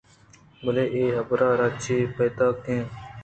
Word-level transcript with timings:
بلئے 0.63 0.83
اے 0.95 1.03
حبرءَ 1.17 1.51
را 1.59 1.67
چے 1.83 1.95
پائدگ 2.15 2.65